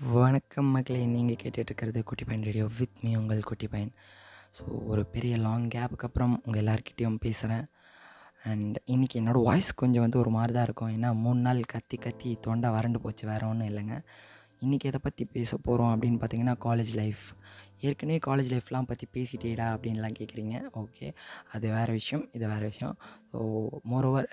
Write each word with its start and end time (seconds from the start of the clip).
வணக்கம் 0.00 0.66
மக்களே 0.66 1.06
நீங்கள் 1.06 1.36
கேட்டுட்ருக்கிறது 1.42 2.02
குட்டி 2.02 2.24
பையன் 2.24 2.44
ரேடியோ 2.44 2.68
வித் 2.78 2.96
மீ 3.00 3.16
உங்கள் 3.16 3.42
குட்டி 3.42 3.68
பையன் 3.68 3.92
ஸோ 4.58 4.62
ஒரு 4.86 5.06
பெரிய 5.06 5.36
லாங் 5.36 5.68
கேப்புக்கு 5.68 6.02
அப்புறம் 6.02 6.42
உங்கள் 6.44 6.64
எல்லாருக்கிட்டேயும் 6.64 7.16
பேசுகிறேன் 7.20 7.66
அண்ட் 8.44 8.78
இன்றைக்கி 8.86 9.14
என்னோடய 9.14 9.42
வாய்ஸ் 9.42 9.74
கொஞ்சம் 9.74 10.00
வந்து 10.00 10.18
ஒரு 10.18 10.30
மாதிரி 10.30 10.52
தான் 10.52 10.62
இருக்கும். 10.62 10.88
ஏன்னா 10.88 11.14
மூணு 11.14 11.40
நாள் 11.40 11.60
கத்தி 11.60 11.96
கத்தி 11.96 12.38
தொண்டை 12.40 12.70
வறண்டு 12.70 13.00
போச்சு 13.00 13.26
வேறு 13.26 13.48
ஒன்றும் 13.48 13.68
இல்லைங்க. 13.68 14.04
இன்றைக்கி 14.60 14.80
எதை 14.80 15.00
பற்றி 15.02 15.24
பேச 15.24 15.56
போகிறோம் 15.56 16.00
அப்படின்னு 16.00 16.14
பார்த்தீங்கன்னா 16.14 16.56
காலேஜ் 16.64 16.94
லைஃப் 16.94 17.34
ஏற்கனவே 17.88 18.18
காலேஜ் 18.26 18.50
லைஃப்லாம் 18.52 18.88
பற்றி 18.90 19.06
பேசிட்டேடா 19.14 19.66
அப்படின்லாம் 19.74 20.16
கேட்குறீங்க 20.18 20.54
ஓகே 20.82 21.06
அது 21.54 21.66
வேறு 21.76 21.92
விஷயம் 21.98 22.24
இது 22.36 22.44
வேறு 22.52 22.66
விஷயம். 22.72 22.94
ஸோ 23.32 23.40
மோரோவர் 23.92 24.28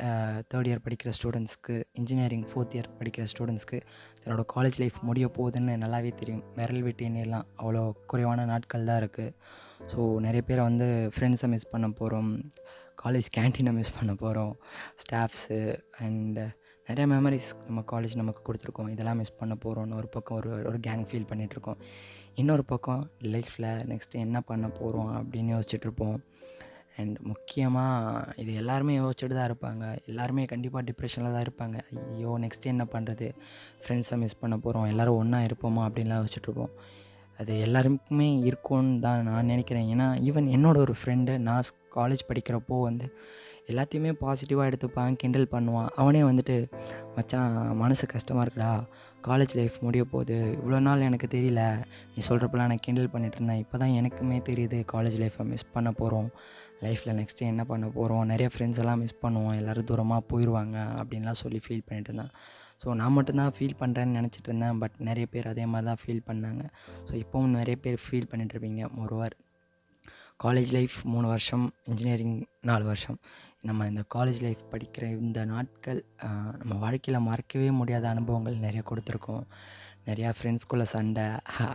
தேர்ட் 0.51 0.69
இயர் 0.69 0.83
படிக்கிற 0.85 1.11
ஸ்டூடெண்ட்ஸ்க்கு 1.17 1.75
இன்ஜினியரிங் 1.99 2.45
ஃபோர்த் 2.51 2.75
இயர் 2.77 2.89
படிக்கிற 2.99 3.25
ஸ்டூடெண்ட்ஸ்க்கு 3.33 3.79
தன்னோட 4.21 4.45
காலேஜ் 4.55 4.79
லைஃப் 4.83 4.99
முடிய 5.09 5.27
போகுதுன்னு 5.37 5.75
நல்லாவே 5.83 6.13
தெரியும். 6.21 6.43
விரல் 6.59 6.85
விட்டு 6.87 7.09
அவ்வளோ 7.63 7.83
குறைவான 8.11 8.45
நாட்கள் 8.53 8.87
தான் 8.89 9.01
இருக்குது 9.03 9.35
ஸோ 9.91 10.01
நிறைய 10.25 10.41
பேரை 10.49 10.63
வந்து 10.69 10.87
ஃப்ரெண்ட்ஸை 11.15 11.47
மிஸ் 11.55 11.71
பண்ண 11.73 11.87
போகிறோம் 11.99 12.31
காலேஜ் 13.03 13.29
கேன்டீனை 13.37 13.71
மிஸ் 13.77 13.95
பண்ண 13.97 14.11
போகிறோம் 14.23 14.51
ஸ்டாஃப்ஸு 15.03 15.59
அண்டு 16.05 16.43
நிறைய 16.87 17.05
மெமரிஸ் 17.13 17.49
நம்ம 17.67 17.81
காலேஜ் 17.91 18.13
நமக்கு 18.19 18.41
கொடுத்துருக்கோம். 18.47 18.89
இதெல்லாம் 18.93 19.19
மிஸ் 19.21 19.37
பண்ண 19.39 19.53
போகிறோம்னு 19.63 19.97
ஒரு 19.99 20.07
பக்கம் 20.15 20.37
ஒரு 20.37 20.49
ஒரு 20.69 20.79
கேங் 20.87 21.05
ஃபீல் 21.09 21.27
பண்ணிகிட்ருக்கோம் 21.29 21.79
இன்னொரு 22.35 22.63
பக்கம் 22.63 23.09
லைஃப்பில் 23.21 23.71
நெக்ஸ்ட்டு 23.91 24.21
என்ன 24.25 24.41
பண்ண 24.41 24.69
போகிறோம் 24.69 25.09
அப்படின்னு 25.17 25.51
யோசிச்சுட்ருப்போம். 25.55 26.17
அண்ட் 26.97 27.19
முக்கியமாக 27.19 28.33
இது 28.35 28.53
எல்லாருமே 28.53 28.97
யோசிச்சுட்டு 28.97 29.35
தான் 29.35 29.51
இருப்பாங்க. 29.51 29.97
எல்லாருமே 30.05 30.45
கண்டிப்பாக 30.45 30.91
டிப்ரெஷனில் 30.91 31.35
தான் 31.35 31.45
இருப்பாங்க. 31.47 31.79
ஐயோ 32.11 32.37
நெக்ஸ்ட்டு 32.39 32.71
என்ன 32.73 32.85
பண்ணுறது 32.91 33.31
ஃப்ரெண்ட்ஸை 33.83 34.17
மிஸ் 34.17 34.39
பண்ண 34.39 34.57
போகிறோம் 34.57 34.85
எல்லோரும் 34.85 35.15
ஒன்றா 35.15 35.39
இருப்போமா? 35.39 35.87
அப்படின்லாம் 35.89 36.25
யோசிச்சுட்ருப்போம். 36.25 36.73
அது 37.41 37.53
எல்லாருக்குமே 37.67 38.29
இருக்கும்னு 38.49 38.97
தான் 39.05 39.23
நான் 39.29 39.51
நினைக்கிறேன். 39.53 39.87
ஏன்னா 39.93 40.09
ஈவன் 40.29 40.49
என்னோடய 40.57 40.85
ஒரு 40.87 40.95
ஃப்ரெண்டு 41.01 41.35
நான் 41.47 41.77
காலேஜ் 41.99 42.27
படிக்கிறப்போ 42.27 42.75
வந்து 42.89 43.07
எல்லாத்தையுமே 43.71 44.11
பாசிட்டிவாக 44.21 44.69
எடுத்துப்பான் 44.69 45.17
கிண்டல் 45.21 45.51
பண்ணுவான். 45.53 45.89
அவனே 46.01 46.21
வந்துட்டு 46.27 46.55
மச்சான் 47.15 47.53
மனசு 47.81 48.05
கஷ்டமாக 48.13 48.43
இருக்குடா. 48.45 48.71
காலேஜ் 49.27 49.53
லைஃப் 49.59 49.75
முடிய 49.85 50.03
போகுது. 50.13 50.37
இவ்வளோ 50.59 50.79
நாள் 50.87 51.05
எனக்கு 51.09 51.27
தெரியல. 51.35 51.61
நீ 52.13 52.21
சொல்கிறப்பெல்லாம் 52.29 52.71
நான் 52.71 52.83
கிண்டல் 52.87 53.11
பண்ணிட்டு 53.13 53.37
இருந்தேன். 53.39 53.61
இப்போ 53.63 53.77
தான் 53.83 53.95
எனக்குமே 53.99 54.39
தெரியுது 54.49 54.79
காலேஜ் 54.93 55.17
லைஃப்பை 55.23 55.45
மிஸ் 55.51 55.71
பண்ண 55.75 55.91
போகிறோம் 56.01 56.29
லைஃப்பில் 56.85 57.17
நெக்ஸ்ட்டு 57.19 57.49
என்ன 57.51 57.65
பண்ண 57.71 57.87
போகிறோம் 57.97 58.25
நிறைய 58.33 58.49
ஃப்ரெண்ட்ஸ் 58.55 58.81
எல்லாம் 58.83 59.01
மிஸ் 59.03 59.21
பண்ணுவோம். 59.25 59.55
எல்லோரும் 59.61 59.89
தூரமாக 59.91 60.23
போயிடுவாங்க 60.33 60.77
அப்படின்லாம் 61.01 61.41
சொல்லி 61.43 61.61
ஃபீல் 61.67 61.85
பண்ணிட்டு 61.89 62.11
இருந்தேன். 62.11 62.33
ஸோ 62.81 62.95
நான் 63.01 63.15
மட்டும்தான் 63.17 63.53
ஃபீல் 63.57 63.79
பண்ணுறேன்னு 63.81 64.17
நினச்சிட்டு 64.19 64.49
இருந்தேன். 64.49 64.79
பட் 64.83 64.95
நிறைய 65.09 65.25
பேர் 65.33 65.51
அதே 65.53 65.65
மாதிரி 65.73 65.87
தான் 65.91 66.01
ஃபீல் 66.03 66.25
பண்ணாங்க. 66.29 66.63
ஸோ 67.07 67.13
இப்போவும் 67.23 67.55
நிறைய 67.59 67.77
பேர் 67.85 67.97
ஃபீல் 68.05 68.29
பண்ணிட்டுருப்பீங்க 68.31 68.83
ஒருவர் 69.03 69.35
காலேஜ் 70.43 70.71
லைஃப் 70.77 70.95
மூணு 71.13 71.27
வருஷம் 71.33 71.65
இன்ஜினியரிங் 71.91 72.37
நாலு 72.69 72.85
வருஷம். 72.91 73.17
நம்ம 73.67 73.87
இந்த 73.89 74.03
காலேஜ் 74.15 74.39
லைஃப் 74.45 74.61
படிக்கிற 74.71 75.03
இந்த 75.25 75.39
நாட்கள் 75.51 75.99
நம்ம 76.61 76.73
வாழ்க்கையில் 76.83 77.25
மறக்கவே 77.27 77.67
முடியாத 77.79 78.05
அனுபவங்கள் 78.13 78.63
நிறைய 78.65 78.81
கொடுத்துருக்கோம். 78.89 79.43
நிறையா 80.07 80.29
ஃப்ரெண்ட்ஸ்குள்ளே 80.37 80.85
சண்டை 80.93 81.25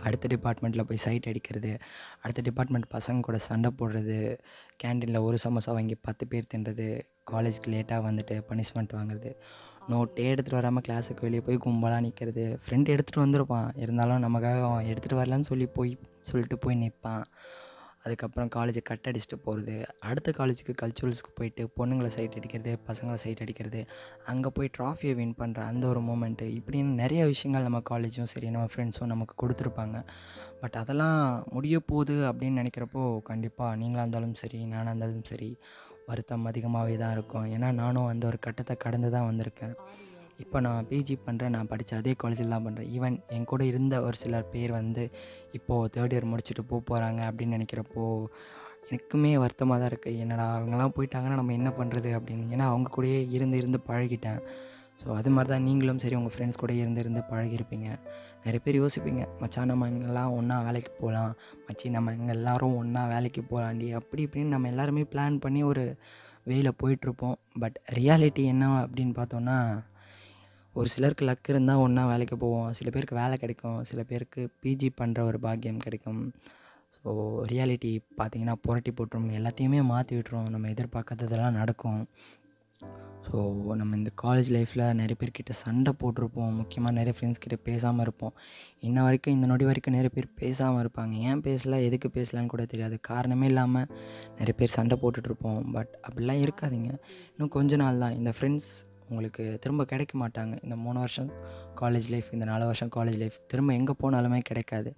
அடுத்த 0.07 0.25
டிபார்ட்மெண்ட்டில் 0.33 0.85
போய் 0.87 1.03
சைட் 1.03 1.29
அடிக்கிறது 1.31 1.71
அடுத்த 2.23 2.41
டிபார்ட்மெண்ட் 2.47 2.87
பசங்க 2.95 3.25
கூட 3.27 3.37
சண்டை 3.47 3.69
போடுறது 3.79 4.17
கேன்டீனில் 4.83 5.25
ஒரு 5.27 5.37
சமோசா 5.45 5.73
வாங்கி 5.77 5.95
பத்து 6.07 6.23
பேர் 6.31 6.51
தின்றது 6.53 6.87
காலேஜ்க்கு 7.31 7.71
லேட்டாக 7.75 8.05
வந்துட்டு 8.07 8.35
பனிஷ்மெண்ட் 8.49 8.97
வாங்குறது. 8.97 9.31
நோட்டே 9.91 10.25
எடுத்துகிட்டு 10.31 10.59
வராமல் 10.59 10.85
கிளாஸுக்கு 10.87 11.25
வெளியே 11.27 11.41
போய் 11.45 11.63
கும்பலாக 11.65 12.05
நிற்கிறது 12.05 12.43
ஃப்ரெண்டு 12.63 12.93
எடுத்துகிட்டு 12.95 13.25
வந்திருப்பான். 13.25 13.69
இருந்தாலும் 13.83 14.25
நமக்காக 14.25 14.59
அவன் 14.69 14.89
எடுத்துகிட்டு 14.91 15.21
வரலன்னு 15.21 15.49
சொல்லி 15.51 15.67
போய் 15.77 15.93
சொல்லிட்டு 16.31 16.57
போய் 16.65 16.81
நிற்பான் 16.83 17.23
அதுக்கப்புறம் 18.05 18.49
காலேஜை 18.55 18.81
கட் 18.89 19.07
அடிச்சுட்டு 19.09 19.37
போகிறது 19.45 19.73
அடுத்த 20.09 20.33
காலேஜுக்கு 20.37 20.73
கல்ச்சுரல்ஸ்க்கு 20.81 21.31
போயிட்டு 21.35 21.63
பொண்ணுங்களை 21.77 22.09
சைட் 22.15 22.35
அடிக்கிறது 22.39 22.73
பசங்களை 22.87 23.17
சைட் 23.23 23.41
அடிக்கிறது. 23.45 23.81
அங்கே 24.31 24.49
போய் 24.53 24.69
ட்ராஃபியை 24.77 25.13
வின் 25.19 25.33
பண்ணுற 25.39 25.59
அந்த 25.71 25.83
ஒரு 25.87 26.01
மூமெண்ட்டு 26.09 26.45
இப்படின்னு 26.59 26.93
நிறைய 27.01 27.25
விஷயங்கள் 27.25 27.65
நம்ம 27.67 27.81
காலேஜும் 27.89 28.29
சரி 28.33 28.49
நம்ம 28.49 28.67
ஃப்ரெண்ட்ஸும் 28.73 29.11
நமக்கு 29.13 29.35
கொடுத்துருப்பாங்க. 29.41 29.99
பட் 30.61 30.77
அதெல்லாம் 30.81 31.19
முடிய 31.55 31.79
போகுது 31.79 32.15
அப்படின்னு 32.29 32.61
நினைக்கிறப்போ 32.63 33.03
கண்டிப்பாக 33.31 33.75
நீங்களாக 33.75 34.05
இருந்தாலும் 34.05 34.37
சரி 34.43 34.61
நானாக 34.65 34.89
இருந்தாலும் 34.89 35.27
சரி 35.31 35.51
வருத்தம் 36.09 36.45
அதிகமாகவே 36.49 36.95
தான் 37.01 37.13
இருக்கும். 37.15 37.47
ஏன்னா 37.55 37.69
நானும் 37.79 38.09
அந்த 38.11 38.23
ஒரு 38.31 38.37
கட்டத்தை 38.45 38.75
கடந்து 38.83 39.09
தான் 39.15 39.27
வந்திருக்கேன். 39.29 39.73
இப்போ 40.43 40.57
நான் 40.65 40.87
பிஜி 40.89 41.15
பண்ணுறேன் 41.25 41.53
நான் 41.55 41.69
படித்த 41.71 41.97
அதே 42.01 42.11
காலேஜில் 42.21 42.53
தான் 42.55 42.65
பண்ணுறேன் 42.65 42.89
ஈவன் 42.95 43.15
என் 43.35 43.47
கூட 43.51 43.61
இருந்த 43.71 43.95
ஒரு 44.07 44.17
சிலர் 44.21 44.51
பேர் 44.53 44.71
வந்து 44.79 45.03
இப்போது 45.57 45.91
தேர்ட் 45.95 46.13
இயர் 46.15 46.29
முடிச்சுட்டு 46.31 46.63
போக 46.71 46.81
போகிறாங்க 46.89 47.21
அப்படின்னு 47.29 47.57
நினைக்கிறப்போ 47.57 48.03
எனக்குமே 48.89 49.31
வருத்தமாக 49.43 49.79
தான் 49.81 49.91
இருக்குது 49.91 50.19
என்னடா 50.23 50.45
அவங்களாம் 50.57 50.95
போயிட்டாங்கன்னா 50.97 51.39
நம்ம 51.39 51.55
என்ன 51.59 51.69
பண்ணுறது 51.79 52.11
அப்படின்னு. 52.17 52.45
ஏன்னா 52.55 52.67
அவங்க 52.73 52.91
கூடயே 52.97 53.17
இருந்து 53.37 53.57
இருந்து 53.61 53.79
பழகிட்டேன். 53.89 54.41
ஸோ 54.99 55.09
அது 55.19 55.29
மாதிரி 55.35 55.49
தான் 55.53 55.65
நீங்களும் 55.67 56.01
சரி 56.03 56.15
உங்கள் 56.19 56.33
ஃப்ரெண்ட்ஸ் 56.35 56.61
கூட 56.61 56.73
இருந்து 56.81 57.01
இருந்து 57.01 57.21
பழகிருப்பீங்க 57.31 57.87
நிறைய 58.45 58.59
பேர் 58.65 58.81
யோசிப்பீங்க 58.81 59.23
மச்சான் 59.41 59.69
நம்ம 59.71 59.87
இங்கெல்லாம் 59.93 60.33
ஒன்றா 60.37 60.57
வேலைக்கு 60.67 60.91
போகலாம் 61.01 61.33
மச்சி 61.67 61.89
நம்ம 61.95 62.13
இங்கே 62.13 62.33
எல்லோரும் 62.37 62.77
ஒன்றா 62.81 63.03
வேலைக்கு 63.15 63.41
போகலாண்டி 63.51 63.89
அப்படி 63.99 64.23
இப்படின்னு 64.27 64.53
நம்ம 64.55 64.69
எல்லாருமே 64.73 65.03
பிளான் 65.13 65.37
பண்ணி 65.45 65.61
ஒரு 65.71 65.85
வேயில் 66.49 66.77
போயிட்டுருப்போம். 66.81 67.37
பட் 67.61 67.77
ரியாலிட்டி 67.99 68.43
என்ன 68.53 68.65
அப்படின்னு 68.83 69.13
பார்த்தோன்னா 69.19 69.57
ஒரு 70.75 70.87
சிலருக்கு 70.93 71.23
லக் 71.25 71.49
இருந்தால் 71.49 71.81
ஒன்றா 71.85 72.03
வேலைக்கு 72.11 72.35
போவோம். 72.37 72.69
சில 72.79 72.89
பேருக்கு 72.89 73.15
வேலை 73.21 73.35
கிடைக்கும். 73.37 73.79
சில 73.89 74.01
பேருக்கு 74.03 74.41
பிஜி 74.63 74.89
பண்ணுற 74.99 75.19
ஒரு 75.29 75.37
பாக்கியம் 75.45 75.83
கிடைக்கும். 75.85 76.21
ஸோ 76.97 77.11
ரியாலிட்டி 77.51 77.91
பார்த்திங்கன்னா 78.19 78.55
புரட்டி 78.65 78.91
போட்டுரும். 78.91 79.29
எல்லாத்தையுமே 79.39 79.79
மாற்றி 79.91 80.15
விட்டுரும். 80.17 80.49
நம்ம 80.55 80.69
எதிர்பார்க்காததெல்லாம் 80.75 81.57
நடக்கும். 81.61 82.01
ஸோ 83.29 83.37
நம்ம 83.79 83.95
இந்த 83.95 84.11
காலேஜ் 84.21 84.49
லைஃப்பில் 84.55 84.83
நிறைய 84.99 85.15
பேர்கிட்ட 85.21 85.53
சண்டை 85.61 85.91
போட்டிருப்போம். 86.01 86.51
முக்கியமாக 86.59 86.93
நிறைய 86.97 87.13
ஃப்ரெண்ட்ஸ் 87.15 87.41
கிட்ட 87.43 87.55
பேசாமல் 87.69 88.03
இருப்போம். 88.05 88.33
இன்ன 88.87 89.03
வரைக்கும் 89.05 89.35
இந்த 89.37 89.47
நொடி 89.51 89.65
வரைக்கும் 89.69 89.95
நிறைய 89.97 90.11
பேர் 90.15 90.27
பேசாமல் 90.41 90.81
இருப்பாங்க. 90.83 91.13
ஏன் 91.29 91.41
பேசல? 91.47 91.77
எதுக்கு 91.87 92.09
பேசலான்னு 92.17 92.51
கூட 92.53 92.65
தெரியாது. 92.65 92.97
காரணமே 93.09 93.47
இல்லாமல் 93.51 93.87
நிறைய 94.39 94.53
பேர் 94.59 94.75
சண்டை 94.77 94.97
போட்டுட்ருப்போம் 95.01 95.59
பட் 95.75 95.91
அப்படிலாம் 96.07 96.43
இருக்காதிங்க. 96.45 96.91
இன்னும் 97.33 97.53
கொஞ்ச 97.57 97.75
நாள் 97.83 98.01
தான். 98.03 98.15
இந்த 98.21 98.33
ஃப்ரெண்ட்ஸ் 98.37 98.69
உங்களுக்கு 99.09 99.43
திரும்ப 99.63 99.85
கிடைக்க 99.91 100.13
மாட்டாங்க. 100.23 100.53
இந்த 100.63 100.75
மூணு 100.85 100.97
வருஷம் 100.99 101.29
காலேஜ் 101.81 102.07
லைஃப் 102.13 102.29
இந்த 102.37 102.45
நாலு 102.51 102.65
வருஷம் 102.65 102.93
காலேஜ் 102.97 103.19
லைஃப் 103.23 103.37
திரும்ப 103.47 103.73
எங்கே 103.73 103.95
போனாலுமே 104.03 104.39
கிடைக்காது. 104.51 104.91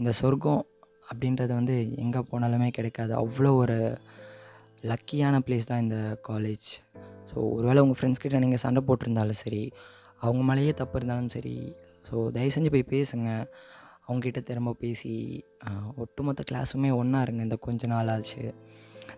இந்த 0.00 0.12
சொர்க்கம் 0.20 0.62
அப்படின்றது 1.10 1.52
வந்து 1.60 1.76
எங்கே 2.04 2.22
போனாலுமே 2.32 2.70
கிடைக்காது. 2.70 3.14
அவ்வளோ 3.22 3.52
ஒரு 3.62 3.78
லக்கியான 4.90 5.36
பிளேஸ் 5.46 5.70
தான் 5.70 5.84
இந்த 5.84 5.98
காலேஜ் 6.30 6.68
ஸோ 7.30 7.36
ஒருவேளை 7.56 7.80
உங்கள் 7.84 7.98
ஃப்ரெண்ட்ஸ் 7.98 8.22
கிட்ட 8.24 8.38
நீங்கள் 8.44 8.62
சண்டை 8.64 8.82
போட்டிருந்தாலும் 8.88 9.40
சரி 9.44 9.62
அவங்க 10.24 10.42
மேலேயே 10.50 10.74
தப்பு 10.80 10.98
இருந்தாலும் 11.00 11.32
சரி 11.36 11.56
ஸோ 12.08 12.14
தயவு 12.34 12.52
செஞ்சு 12.56 12.70
போய் 12.74 12.90
பேசுங்க. 12.94 13.30
அவங்ககிட்ட 14.06 14.40
திரும்ப 14.48 14.72
பேசி 14.82 15.12
ஒட்டுமொத்த 16.02 16.42
கிளாஸுமே 16.50 16.90
ஒன்றா 17.00 17.20
இருங்க. 17.26 17.42
இந்த 17.46 17.56
கொஞ்ச 17.66 17.86
நாள் 17.92 18.10
ஆச்சு 18.14 18.44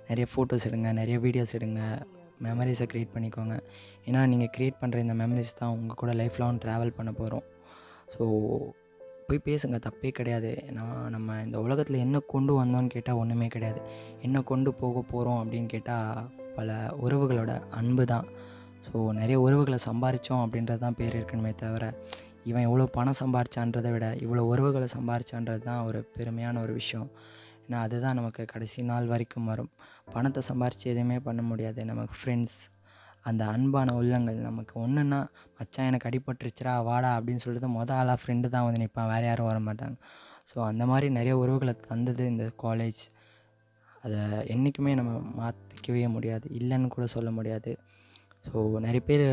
நிறைய 0.08 0.26
ஃபோட்டோஸ் 0.32 0.66
எடுங்க 0.68 0.90
நிறைய 1.00 1.16
வீடியோஸ் 1.24 1.52
எடுங்க. 1.58 1.80
மெமரிஸை 2.46 2.86
க்ரியேட் 2.90 3.12
பண்ணிக்கோங்க. 3.14 3.54
ஏன்னா 4.08 4.20
நீங்கள் 4.32 4.50
க்ரியேட் 4.54 4.80
பண்ணுற 4.82 4.98
இந்த 5.04 5.14
மெமரிஸ் 5.22 5.58
தான் 5.60 5.72
உங்கள் 5.76 5.98
கூட 6.02 6.12
லைஃப் 6.20 6.38
லாங் 6.42 6.60
ட்ராவல் 6.64 6.96
பண்ண 6.98 7.10
போகிறோம் 7.20 7.44
ஸோ 8.14 8.24
போய் 9.28 9.46
பேசுங்க. 9.48 9.78
தப்பே 9.86 10.10
கிடையாது. 10.18 10.50
ஏன்னா 10.68 10.84
நம்ம 11.14 11.38
இந்த 11.46 11.56
உலகத்தில் 11.66 12.02
என்ன 12.06 12.22
கொண்டு 12.34 12.52
வந்தோன்னு 12.60 12.92
கேட்டால் 12.96 13.18
ஒன்றுமே 13.22 13.48
கிடையாது. 13.56 13.80
என்ன 14.26 14.42
கொண்டு 14.52 14.72
போக 14.82 15.02
போகிறோம் 15.12 15.40
அப்படின்னு 15.42 15.68
கேட்டால் 15.74 16.30
பல 16.58 16.70
உறவுகளோட 17.04 17.52
அன்பு 17.80 18.04
தான். 18.12 18.26
ஸோ 18.86 18.98
நிறைய 19.20 19.38
உறவுகளை 19.46 19.78
சம்பாரித்தோம் 19.88 20.42
அப்படின்றது 20.44 20.82
தான் 20.84 20.98
பேர் 21.00 21.16
இருக்கணுமே 21.18 21.52
தவிர 21.62 21.84
இவன் 22.44 22.66
எவ்வளோ 22.68 22.84
பணம் 22.96 23.18
சம்பாரிச்சான்றதை 23.20 23.90
விட 23.94 24.06
இவ்வளோ 24.24 24.42
உறவுகளை 24.52 24.88
சம்பாரிச்சான்றது 24.96 25.62
தான் 25.68 25.84
ஒரு 25.88 25.98
பெருமையான 26.16 26.60
ஒரு 26.64 26.72
விஷயம். 26.72 27.08
ஏன்னா 27.64 27.78
அதுதான் 27.86 28.18
நமக்கு 28.20 28.42
கடைசி 28.52 28.82
நாள் 28.90 29.10
வரைக்கும் 29.12 29.48
வரும். 29.50 29.70
பணத்தை 30.14 30.42
சம்பாரித்து 30.50 30.86
எதுவுமே 30.92 31.18
பண்ண 31.26 31.40
முடியாது. 31.42 31.80
நமக்கு 31.84 32.16
ஃப்ரெண்ட்ஸ் 32.20 32.58
அந்த 33.24 33.42
அன்பான 33.54 33.94
உள்ளங்கள் 34.00 34.38
நமக்கு 34.48 34.74
ஒன்றுன்னா 34.84 35.18
மச்சான் 35.58 35.88
எனக்கு 35.90 36.08
அடிபட்டுருச்சுரா 36.10 36.74
வாடா 36.88 37.10
அப்படின்னு 37.18 37.42
சொல்லிட்டு 37.44 37.70
மொதல் 37.76 37.98
ஆளாக 38.00 38.18
ஃப்ரெண்டு 38.22 38.48
தான் 38.54 38.66
வந்து 38.66 38.82
நிற்பான் 38.82 39.10
வேறு 39.12 39.26
யாரும் 39.26 39.48
வர 39.50 39.58
மாட்டாங்க 39.68 39.96
ஸோ 40.50 40.58
அந்த 40.70 40.84
மாதிரி 40.86 41.06
நிறைய 41.10 41.34
உறவுகளை 41.36 41.74
தந்தது 41.88 42.22
இந்த 42.32 42.44
காலேஜ் 42.62 43.02
அதை 44.04 44.20
என்றைக்குமே 44.54 44.92
நம்ம 45.00 45.12
மாற்றிக்கவே 45.40 46.06
முடியாது. 46.16 46.46
இல்லைன்னு 46.60 46.94
கூட 46.96 47.06
சொல்ல 47.16 47.30
முடியாது. 47.38 47.72
ஸோ 48.48 48.58
நிறைய 48.86 49.02
பேர் 49.08 49.26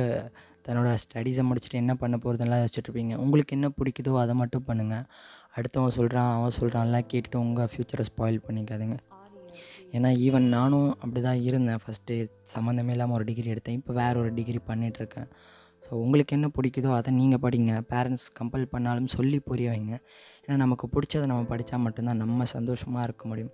தன்னோட 0.66 0.92
ஸ்டடீஸை 1.04 1.44
முடிச்சுட்டு 1.48 1.82
என்ன 1.82 1.94
பண்ண 2.02 2.16
போகிறதெல்லாம் 2.24 2.62
யோசிச்சுட்ருப்பீங்க 2.62 3.16
உங்களுக்கு 3.24 3.56
என்ன 3.58 3.68
பிடிக்குதோ 3.80 4.14
அதை 4.22 4.34
மட்டும் 4.40 4.66
பண்ணுங்கள் 4.70 5.04
அடுத்தவன் 5.58 5.96
சொல்கிறான் 5.98 6.32
அவன் 6.38 6.56
சொல்கிறான்லாம் 6.60 7.10
கேட்டுட்டு 7.12 7.38
உங்கள் 7.46 7.70
ஃப்யூச்சரை 7.72 8.06
ஸ்பாயில் 8.10 8.40
பண்ணிக்காதுங்க. 8.48 8.98
ஏன்னா 9.96 10.10
ஈவன் 10.26 10.48
நானும் 10.56 10.90
அப்படி 11.02 11.20
தான் 11.28 11.42
இருந்தேன் 11.50 11.82
ஃபஸ்ட்டு 11.84 12.16
சம்மந்தமே 12.54 12.94
இல்லாமல் 12.96 13.18
ஒரு 13.18 13.26
டிகிரி 13.30 13.50
எடுத்தேன். 13.54 13.78
இப்போ 13.80 13.94
வேறு 14.02 14.18
ஒரு 14.24 14.32
டிகிரி 14.40 14.60
பண்ணிகிட்ருக்கேன் 14.70 15.30
ஸோ 15.86 15.92
உங்களுக்கு 16.04 16.34
என்ன 16.38 16.48
பிடிக்குதோ 16.58 16.92
அதை 16.98 17.10
நீங்கள் 17.22 17.42
படிங்க. 17.46 17.74
பேரண்ட்ஸ் 17.92 18.28
கம்பல் 18.40 18.66
பண்ணாலும் 18.74 19.10
சொல்லி 19.18 19.40
புரிய 19.50 19.70
வைங்க. 19.74 19.96
ஏன்னா 20.46 20.56
நமக்கு 20.66 20.86
பிடிச்சதை 20.96 21.26
நம்ம 21.32 21.44
படித்தா 21.54 21.78
மட்டும்தான் 21.88 22.22
நம்ம 22.24 22.46
சந்தோஷமாக 22.58 23.08
இருக்க 23.08 23.24
முடியும். 23.32 23.54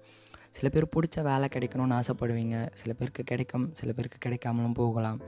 சில 0.54 0.70
பேர் 0.70 0.94
பிடிச்ச 0.96 1.22
வேலை 1.22 1.48
கிடைக்கணும்னு 1.56 1.98
ஆசைப்படுவீங்க. 2.00 2.56
சில 2.80 2.94
பேருக்கு 2.94 3.24
கிடைக்கும் 3.24 3.68
சில 3.80 3.90
பேருக்கு 3.98 4.20
கிடைக்காமலும் 4.26 4.78
போகலாம். 4.82 5.20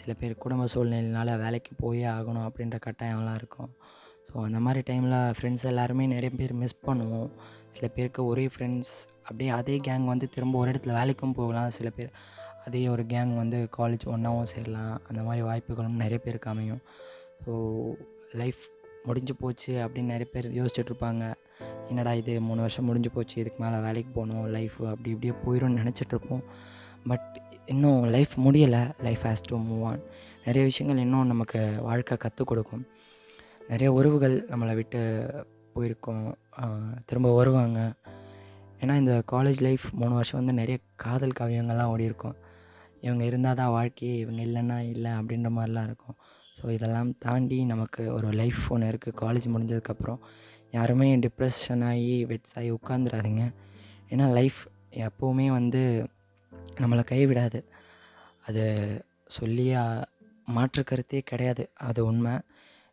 சில 0.00 0.12
பேர் 0.14 0.34
குடும்ப 0.44 0.66
சூழ்நிலையினால் 0.74 1.32
வேலைக்கு 1.44 1.72
போயே 1.82 2.06
ஆகணும் 2.16 2.46
அப்படின்ற 2.48 2.78
கட்டாயம்லாம் 2.86 3.34
இருக்கும். 3.34 3.70
ஸோ 4.28 4.36
அந்த 4.44 4.58
மாதிரி 4.58 4.80
டைமில் 4.90 5.18
ஃப்ரெண்ட்ஸ் 5.36 5.66
எல்லாருமே 5.72 6.06
நிறைய 6.06 6.30
பேர் 6.30 6.52
மிஸ் 6.62 6.82
பண்ணுவோம். 6.86 7.30
சில 7.76 7.88
பேருக்கு 7.88 8.20
ஒரே 8.24 8.44
ஃப்ரெண்ட்ஸ் 8.46 8.94
அப்படியே 9.22 9.50
அதே 9.50 9.76
கேங் 9.86 10.04
வந்து 10.04 10.26
திரும்ப 10.28 10.58
ஒரு 10.58 10.70
இடத்துல 10.72 10.94
வேலைக்கும் 11.00 11.36
போகலாம். 11.40 11.70
சில 11.70 11.90
பேர் 11.90 12.12
அதே 12.66 12.88
ஒரு 12.88 13.02
கேங் 13.02 13.34
வந்து 13.34 13.58
காலேஜ் 13.78 14.04
ஒன்றாவும் 14.14 14.50
சேரலாம். 14.52 14.94
அந்த 15.08 15.22
மாதிரி 15.22 15.42
வாய்ப்புகளும் 15.46 16.00
நிறைய 16.04 16.18
பேருக்கு 16.18 16.50
அமையும். 16.50 16.82
ஸோ 17.44 17.52
லைஃப் 18.32 18.62
முடிஞ்சு 19.04 19.34
போச்சு 19.34 19.72
அப்படின்னு 19.84 20.12
நிறைய 20.14 20.28
பேர் 20.32 20.48
யோசிச்சுட்ருப்பாங்க 20.58 21.24
என்னடா 21.90 22.12
இது 22.20 22.32
மூணு 22.48 22.60
வருஷம் 22.64 22.86
முடிஞ்சு 22.88 23.10
போச்சு 23.16 23.36
இதுக்கு 23.42 23.60
மேலே 23.64 23.78
வேலைக்கு 23.86 24.10
போகணும் 24.18 24.46
லைஃப் 24.56 24.76
அப்படி 24.92 25.10
இப்படியே 25.14 25.34
போயிடும்னு 25.44 25.80
நினச்சிட்ருப்போம். 25.82 26.42
பட் 27.10 27.28
இன்னும் 27.72 28.02
லைஃப் 28.14 28.34
முடியலை 28.46 28.82
life 29.06 29.24
has 29.28 29.46
to 29.50 29.56
move 29.68 29.84
on 29.90 30.02
நிறைய 30.46 30.62
விஷயங்கள் 30.70 31.02
இன்னும் 31.04 31.30
நமக்கு 31.32 31.60
வாழ்க்கை 31.88 32.16
கற்றுக் 32.24 32.50
கொடுக்கும். 32.50 32.84
நிறைய 33.70 33.88
உறவுகள் 33.98 34.36
நம்மளை 34.50 34.74
விட்டு 34.80 35.00
போயிருக்கோம். 35.74 36.26
திரும்ப 37.08 37.30
வருவாங்க. 37.38 37.80
ஏன்னா 38.82 38.94
இந்த 39.02 39.14
காலேஜ் 39.32 39.60
லைஃப் 39.66 39.86
மூணு 40.00 40.14
வருஷம் 40.18 40.38
வந்து 40.40 40.54
நிறைய 40.60 40.78
காதல் 41.04 41.38
காவியங்கள்லாம் 41.38 41.92
ஓடி 41.94 42.08
இருக்கும். 42.10 42.36
இவங்க 43.06 43.22
இருந்தால் 43.30 43.58
தான் 43.60 43.74
வாழ்க்கையே 43.76 44.14
இவங்க 44.22 44.40
இல்லைன்னா 44.48 44.78
இல்லை 44.94 45.12
அப்படின்ற 45.20 45.50
மாதிரிலாம் 45.56 45.88
இருக்கும். 45.90 46.16
ஸோ 46.58 46.64
இதெல்லாம் 46.76 47.10
தாண்டி 47.24 47.58
நமக்கு 47.72 48.02
ஒரு 48.16 48.28
லைஃப் 48.40 48.60
ஒன்று 48.74 48.90
இருக்குது 48.92 49.18
காலேஜ் 49.22 49.46
முடிஞ்சதுக்கப்புறம் 49.54 50.20
யாருமே 50.72 51.08
டிப்ரெஷன் 51.24 51.82
ஆகி 51.90 52.16
வெட்ஸ் 52.30 52.54
ஆகி 52.58 52.70
உட்காந்துடாதீங்க 52.78 53.44
ஏன்னா 54.12 54.26
லைஃப் 54.38 54.60
எப்போவுமே 55.06 55.46
வந்து 55.58 55.82
நம்மளை 56.82 57.02
கைவிடாது. 57.12 57.60
அது 58.48 58.64
சொல்லி 59.36 59.66
மாற்று 60.56 60.82
கருத்தே 60.84 61.20
கிடையாது. 61.30 61.64
அது 61.88 62.00
உண்மை. 62.10 62.34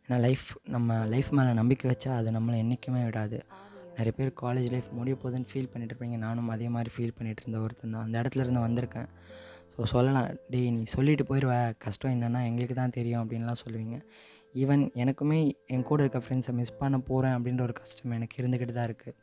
ஏன்னா 0.06 0.16
லைஃப் 0.26 0.46
நம்ம 0.74 0.96
லைஃப் 1.12 1.30
மேலே 1.38 1.52
நம்பிக்கை 1.60 1.86
வச்சா 1.90 2.12
அது 2.20 2.30
நம்மளை 2.36 2.56
என்றைக்குமே 2.62 3.02
விடாது. 3.08 3.38
நிறைய 3.98 4.12
பேர் 4.18 4.30
காலேஜ் 4.42 4.68
லைஃப் 4.74 4.88
முடிய 4.98 5.14
போகுதுன்னு 5.22 5.50
ஃபீல் 5.50 5.70
பண்ணிட்டு 5.72 5.92
இருப்பீங்க. 5.94 6.16
நானும் 6.16 6.48
அதே 6.54 6.68
மாதிரி 6.76 6.90
ஃபீல் 6.94 7.14
பண்ணிகிட்டு 7.18 7.42
இருந்த 7.44 7.58
ஒருத்தன் 7.64 7.94
தான். 7.94 8.04
அந்த 8.06 8.16
இடத்துல 8.22 8.44
இருந்து 8.44 8.62
வந்திருக்கேன். 8.66 9.08
ஸோ 9.74 9.84
சொல்லலாம். 9.92 10.28
டேய் 10.52 10.70
நீ 10.76 10.82
சொல்லிட்டு 10.96 11.24
போயிடுவ 11.30 11.54
கஷ்டம் 11.84 12.12
என்னென்னா 12.16 12.40
எங்களுக்கு 12.48 12.74
தான் 12.74 12.96
தெரியும் 12.98 13.22
அப்படின்லாம் 13.22 13.62
சொல்லுவீங்க. 13.64 13.96
ஈவன் 14.62 14.82
எனக்குமே 15.02 15.38
என் 15.74 15.86
கூட 15.90 16.00
இருக்க 16.04 16.18
ஃப்ரெண்ட்ஸை 16.24 16.52
மிஸ் 16.58 16.78
பண்ண 16.80 16.96
போகிறேன் 17.08 17.34
அப்படின்ற 17.36 17.62
ஒரு 17.68 17.74
கஷ்டம் 17.80 18.14
எனக்கு 18.18 18.36
இருந்துக்கிட்டு 18.40 18.74
தான் 18.76 18.88
இருக்குது 18.90 19.14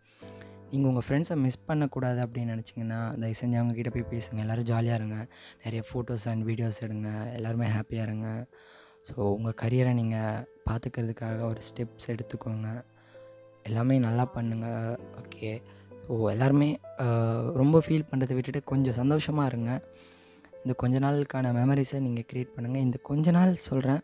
நீங்கள் 0.72 0.89
உங்கள் 0.89 1.06
ஃப்ரெண்ட்ஸை 1.06 1.36
மிஸ் 1.44 1.66
பண்ணக்கூடாது 1.69 2.19
அப்படின்னு 2.25 2.54
நினச்சிங்கன்னா 2.56 3.00
தயவு 3.22 3.38
செஞ்சு 3.39 3.57
அவங்க 3.60 3.74
கிட்டே 3.78 3.92
போய் 3.95 4.12
பேசுங்க. 4.13 4.39
எல்லோரும் 4.45 4.68
ஜாலியாக 4.69 5.00
இருங்க. 5.00 5.18
நிறைய 5.63 5.81
ஃபோட்டோஸ் 5.88 6.25
அண்ட் 6.31 6.45
வீடியோஸ் 6.50 6.80
எடுங்க. 6.86 7.10
எல்லாருமே 7.38 7.68
ஹாப்பியாக 7.78 8.07
இருங்க. 8.07 8.28
ஸோ 9.10 9.18
உங்கள் 9.38 9.57
கரியரை 9.62 9.94
நீங்கள் 10.00 10.44
பார்த்துக்கிறதுக்காக 10.68 11.39
ஒரு 11.51 11.62
ஸ்டெப்ஸ் 11.69 12.07
எடுத்துக்கோங்க. 12.13 12.69
எல்லாமே 13.69 13.95
நல்லா 14.07 14.25
பண்ணுங்கள் 14.36 14.95
ஓகே 15.22 15.51
ஸோ 16.06 16.16
எல்லாருமே 16.36 16.69
ரொம்ப 17.62 17.80
ஃபீல் 17.86 18.10
பண்ணுறதை 18.12 18.36
விட்டுட்டு 18.38 18.62
கொஞ்சம் 18.72 18.98
சந்தோஷமாக 19.01 19.50
இருங்க. 19.51 19.72
இந்த 20.63 20.74
கொஞ்ச 20.81 20.95
நாளுக்கான 21.06 21.51
மெமரிஸை 21.60 22.00
நீங்கள் 22.07 22.28
க்ரியேட் 22.31 22.56
பண்ணுங்கள் 22.56 22.86
இந்த 22.88 22.98
கொஞ்ச 23.10 23.31
நாள் 23.38 23.54
சொல்கிறேன் 23.69 24.01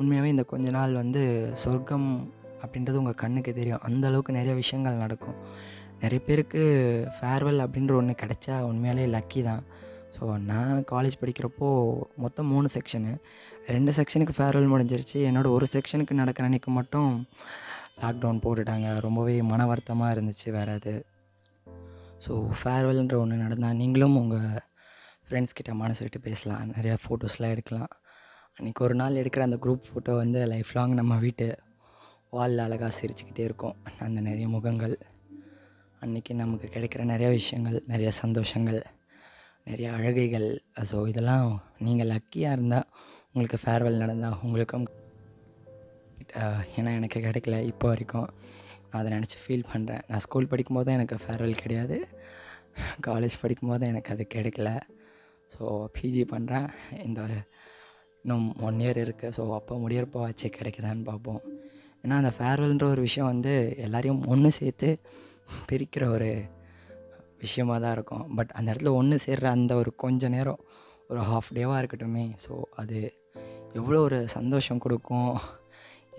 உண்மையாகவே 0.00 0.32
இந்த 0.34 0.44
கொஞ்ச 0.52 0.66
நாள் 0.78 1.00
வந்து 1.02 1.22
சொர்க்கம் 1.62 2.08
அப்படின்றது 2.62 3.00
உங்கள் 3.02 3.20
கண்ணுக்கு 3.22 3.52
தெரியும். 3.58 3.82
அந்த 3.88 4.04
அளவுக்கு 4.10 4.38
நிறைய 4.38 4.54
விஷயங்கள் 4.62 5.02
நடக்கும். 5.04 5.38
நிறைய 6.02 6.20
பேருக்கு 6.26 6.62
ஃபேர்வெல் 7.16 7.64
அப்படின்ற 7.64 7.92
ஒன்று 8.00 8.14
கிடச்சா 8.22 8.56
உண்மையாலே 8.70 9.06
லக்கி 9.16 9.42
தான். 9.50 9.62
ஸோ 10.16 10.24
நான் 10.50 10.78
காலேஜ் 10.92 11.20
படிக்கிறப்போ 11.22 11.68
மொத்தம் 12.24 12.50
மூணு 12.52 12.68
செக்ஷனு 12.74 13.12
ரெண்டு 13.74 13.92
செக்ஷனுக்கு 13.98 14.34
ஃபேர்வெல் 14.38 14.70
முடிஞ்சிருச்சு. 14.72 15.18
என்னோடய 15.30 15.56
ஒரு 15.56 15.66
செக்ஷனுக்கு 15.74 16.20
நடக்கிற 16.20 16.46
அன்றைக்கு 16.48 16.70
மட்டும் 16.78 17.10
லாக்டவுன் 18.02 18.42
போட்டுட்டாங்க. 18.44 18.88
ரொம்பவே 19.06 19.34
மன 19.50 19.66
வருத்தமாக 19.72 20.14
இருந்துச்சு 20.16 20.48
வேறு 20.56 20.72
அது. 20.78 20.94
ஸோ 22.24 22.32
ஃபேர்வெல்ன்ற 22.60 23.16
ஒன்று 23.22 23.44
நடந்தால் 23.44 23.78
நீங்களும் 23.82 24.16
உங்கள் 24.22 24.62
ஃப்ரெண்ட்ஸ்கிட்ட 25.28 25.72
மனசு 25.82 26.02
விட்டு 26.04 26.20
பேசலாம். 26.28 26.74
நிறையா 26.76 26.96
ஃபோட்டோஸ்லாம் 27.04 27.54
எடுக்கலாம். 27.54 27.90
அன்றைக்கி 28.58 28.82
ஒரு 28.84 28.94
நாள் 29.00 29.18
எடுக்கிற 29.20 29.42
அந்த 29.46 29.56
குரூப் 29.64 29.86
ஃபோட்டோ 29.86 30.12
வந்து 30.20 30.38
லைஃப் 30.52 30.70
லாங் 30.76 30.92
நம்ம 30.98 31.14
வீட்டு 31.24 31.46
வாலில் 32.36 32.62
அழகாக 32.64 32.92
சிரிச்சுக்கிட்டே 32.98 33.42
இருக்கும். 33.48 33.74
அந்த 34.06 34.20
நிறைய 34.28 34.46
முகங்கள் 34.54 34.94
அன்றைக்கி 36.04 36.34
நமக்கு 36.40 36.68
கிடைக்கிற 36.76 37.02
நிறையா 37.10 37.30
விஷயங்கள் 37.36 37.76
நிறைய 37.92 38.10
சந்தோஷங்கள் 38.20 38.80
நிறைய 39.68 39.88
அழகைகள். 39.96 40.48
ஸோ 40.90 40.96
இதெல்லாம் 41.10 41.48
நீங்கள் 41.88 42.10
லக்கியாக 42.12 42.56
இருந்தால் 42.58 42.88
உங்களுக்கு 43.32 43.58
ஃபேர்வெல் 43.64 44.00
நடந்தால் 44.04 44.38
உங்களுக்கும் 44.46 44.86
ஏன்னா 46.78 46.90
எனக்கு 47.00 47.20
கிடைக்கல 47.26 47.58
இப்போ 47.72 47.88
வரைக்கும். 47.92 48.28
நான் 48.88 49.00
அதை 49.02 49.12
நினச்சி 49.16 49.38
ஃபீல் 49.44 49.68
பண்ணுறேன் 49.74 50.02
நான் 50.10 50.24
ஸ்கூல் 50.26 50.50
படிக்கும்போது 50.54 50.96
எனக்கு 50.98 51.18
ஃபேர்வெல் 51.26 51.62
கிடையாது. 51.64 51.98
காலேஜ் 53.08 53.36
படிக்கும்போது 53.44 53.84
எனக்கு 53.92 54.12
அது 54.16 54.26
கிடைக்கல. 54.36 54.70
ஸோ 55.52 55.64
பிஜி 55.98 56.24
பண்ணுறேன் 56.34 56.68
இந்த 57.08 57.20
ஒரு 57.26 57.38
இன்னும் 58.26 58.46
ஒன் 58.68 58.78
இயர் 58.84 58.98
இருக்குது 59.02 59.34
ஸோ 59.34 59.42
அப்போ 59.56 59.74
முடியறப்போ 59.82 60.20
ஆச்சு 60.26 60.46
கிடைக்குதான்னு 60.54 61.04
பார்ப்போம். 61.08 61.40
ஏன்னா 62.02 62.16
அந்த 62.22 62.30
ஃபேர்வெல்ன்ற 62.36 62.86
ஒரு 62.94 63.02
விஷயம் 63.04 63.28
வந்து 63.32 63.52
எல்லாரையும் 63.84 64.20
ஒன்று 64.32 64.50
சேர்த்து 64.56 64.88
பிரிக்கிற 65.68 66.04
ஒரு 66.14 66.30
விஷயமாக 67.42 67.78
தான் 67.84 67.94
இருக்கும். 67.96 68.24
பட் 68.38 68.52
அந்த 68.58 68.66
இடத்துல 68.72 68.92
ஒன்று 69.00 69.16
சேர்கிற 69.24 69.48
அந்த 69.56 69.72
ஒரு 69.80 69.90
கொஞ்ச 70.04 70.28
நேரம் 70.34 70.60
ஒரு 71.10 71.20
ஹாஃப் 71.30 71.50
டேவாக 71.58 71.80
இருக்கட்டுமே. 71.82 72.24
ஸோ 72.44 72.52
அது 72.82 72.98
எவ்வளோ 73.80 74.00
ஒரு 74.08 74.18
சந்தோஷம் 74.36 74.82
கொடுக்கும். 74.84 75.30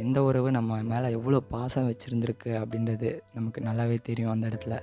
எந்த 0.04 0.18
உறவு 0.27 0.50
நம்ம 0.57 0.77
மேலே 0.92 1.07
எவ்வளோ 1.18 1.42
பாசம் 1.54 1.89
வச்சுருந்துருக்கு 1.89 2.51
அப்படின்றது 2.62 3.09
நமக்கு 3.38 3.62
நல்லாவே 3.68 3.98
தெரியும் 4.09 4.33
அந்த 4.36 4.45
இடத்துல. 4.51 4.75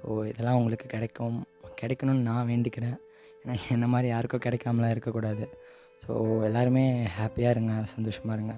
ஸோ 0.00 0.08
இதெல்லாம் 0.30 0.58
உங்களுக்கு 0.60 0.88
கிடைக்கும். 0.94 1.38
கிடைக்கணும்னு 1.80 2.28
நான் 2.30 2.48
வேண்டிக்கிறேன். 2.52 2.98
ஏன்னா 3.42 3.56
என்ன 3.76 3.88
மாதிரி 3.94 4.08
யாருக்கும் 4.14 4.44
கிடைக்காமலாம் 4.46 4.94
இருக்கக்கூடாது. 4.94 5.46
ஸோ 6.04 6.14
எல்லாருமே 6.48 6.84
ஹாப்பியாக 7.16 7.54
இருங்க 7.54 7.72
சந்தோஷமாக 7.94 8.36
இருங்க. 8.38 8.54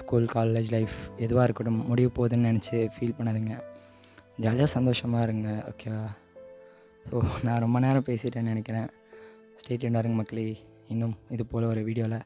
ஸ்கூல் 0.00 0.26
காலேஜ் 0.34 0.70
லைஃப் 0.76 0.96
எதுவாக 1.24 1.46
இருக்கட்டும் 1.46 1.80
முடிய 1.90 2.08
போகுதுன்னு 2.16 2.48
நினச்சி 2.50 2.76
ஃபீல் 2.94 3.16
பண்ணாதீங்க. 3.18 3.54
ஜாலியாக 4.44 4.70
சந்தோஷமாக 4.76 5.26
இருங்க 5.28 5.48
ஓகேவா 5.70 6.06
ஸோ 7.08 7.16
நான் 7.46 7.62
ரொம்ப 7.64 7.78
நேரம் 7.84 8.06
பேசிட்டேன்னு 8.08 8.52
நினைக்கிறேன். 8.52 8.88
ஸ்டேட்யூண்டாக 9.60 10.02
இருங்க 10.02 10.18
மக்களே. 10.20 10.46
இன்னும் 10.92 11.14
இது 11.34 11.44
போல் 11.52 11.70
ஒரு 11.72 11.82
வீடியோவில் 11.88 12.18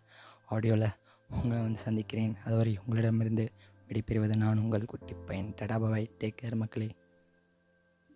ஆடியோவில் 0.54 0.88
உங்களை 1.30 1.60
வந்து 1.66 1.80
சந்திக்கிறேன். 1.86 2.32
அதுவரை 2.46 2.72
உங்களிடமிருந்து 2.82 3.44
விடைபெறுவது 3.88 4.34
நான் 4.42 4.62
உங்கள் 4.64 4.90
குட்டி 4.92 5.14
பையன். 5.28 5.52
டடா 5.58 5.76
பாய் 5.82 6.10
டேக் 6.20 6.38
கேர் 6.40 6.62
மக்களே. 6.62 6.88